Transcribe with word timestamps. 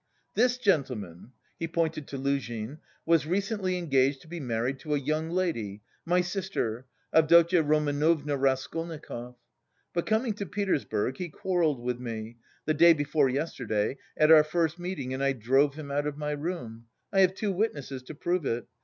This 0.33 0.57
gentleman 0.57 1.31
(he 1.59 1.67
pointed 1.67 2.07
to 2.07 2.17
Luzhin) 2.17 2.79
was 3.05 3.27
recently 3.27 3.77
engaged 3.77 4.21
to 4.23 4.27
be 4.27 4.39
married 4.39 4.79
to 4.79 4.95
a 4.95 4.99
young 4.99 5.29
lady 5.29 5.83
my 6.07 6.21
sister, 6.21 6.87
Avdotya 7.13 7.61
Romanovna 7.61 8.35
Raskolnikov. 8.35 9.35
But 9.93 10.07
coming 10.07 10.33
to 10.33 10.47
Petersburg 10.47 11.17
he 11.17 11.29
quarrelled 11.29 11.83
with 11.83 11.99
me, 11.99 12.37
the 12.65 12.73
day 12.73 12.93
before 12.93 13.29
yesterday, 13.29 13.99
at 14.17 14.31
our 14.31 14.43
first 14.43 14.79
meeting 14.79 15.13
and 15.13 15.23
I 15.23 15.33
drove 15.33 15.75
him 15.75 15.91
out 15.91 16.07
of 16.07 16.17
my 16.17 16.31
room 16.31 16.87
I 17.13 17.19
have 17.19 17.35
two 17.35 17.51
witnesses 17.51 18.01
to 18.01 18.15
prove 18.15 18.43
it. 18.47 18.65